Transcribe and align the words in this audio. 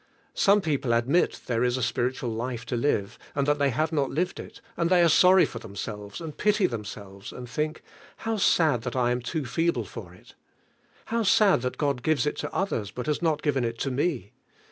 Some 0.33 0.61
people 0.61 0.93
admit 0.93 1.41
there 1.45 1.63
is 1.63 1.77
a 1.77 1.83
spiritual 1.83 2.31
life 2.31 2.65
to 2.65 2.75
live, 2.75 3.19
and 3.35 3.45
that 3.45 3.59
they 3.59 3.69
have 3.69 3.91
not 3.91 4.09
lived 4.09 4.39
it, 4.39 4.59
and 4.75 4.89
they 4.89 5.03
are 5.03 5.07
sorry 5.07 5.45
for 5.45 5.59
themselves, 5.59 6.19
and 6.19 6.35
pity 6.35 6.65
themselves, 6.65 7.31
and 7.31 7.47
think, 7.47 7.83
"How 8.17 8.37
sad 8.37 8.81
that 8.81 8.95
I 8.95 9.11
am 9.11 9.21
too 9.21 9.45
feeble 9.45 9.85
for 9.85 10.11
it! 10.11 10.33
How 11.13 11.21
sad 11.21 11.61
that 11.61 11.77
God 11.77 12.01
gives 12.01 12.25
it 12.25 12.37
to 12.37 12.51
others, 12.51 12.89
but 12.89 13.05
has 13.05 13.21
not 13.21 13.43
given 13.43 13.63
it 13.63 13.77
to 13.81 13.91
me!" 13.91 14.31